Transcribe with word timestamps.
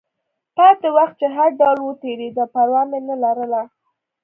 پاتې 0.57 0.87
وخت 0.97 1.15
چې 1.19 1.27
هر 1.35 1.49
ډول 1.59 1.77
و، 1.81 1.89
تېرېده، 2.03 2.45
پروا 2.53 2.81
مې 2.89 2.99
نه 3.09 3.15
لرله. 3.23 3.61